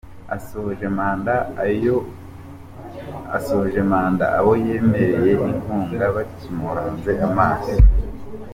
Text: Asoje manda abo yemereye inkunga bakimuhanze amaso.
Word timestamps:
Asoje 3.37 3.81
manda 3.91 4.25
abo 4.37 4.51
yemereye 4.65 5.31
inkunga 5.49 6.05
bakimuhanze 6.15 7.11
amaso. 7.29 7.75